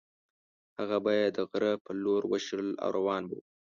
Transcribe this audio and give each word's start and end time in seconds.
هغه 0.77 0.97
به 1.03 1.11
یې 1.19 1.27
د 1.37 1.39
غره 1.49 1.73
په 1.85 1.91
لور 2.03 2.21
وشړل 2.31 2.69
او 2.83 2.89
روان 2.97 3.23
به 3.29 3.35
وو. 3.39 3.43